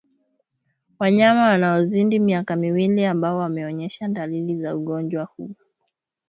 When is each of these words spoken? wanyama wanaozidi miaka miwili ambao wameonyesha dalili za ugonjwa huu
wanyama 0.99 1.41
wanaozidi 1.47 2.19
miaka 2.19 2.55
miwili 2.55 3.05
ambao 3.05 3.37
wameonyesha 3.37 4.07
dalili 4.07 4.61
za 4.61 4.75
ugonjwa 4.75 5.23
huu 5.25 5.55